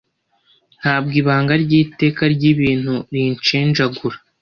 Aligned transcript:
ntabwo 0.79 1.13
ibanga 1.21 1.53
ry'iteka 1.63 2.21
ry'ibintu 2.35 2.93
rinshenjagura 3.13 4.17